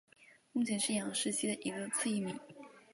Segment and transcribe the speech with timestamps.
[0.51, 2.35] 目前也是杨氏蜥的一个次异名。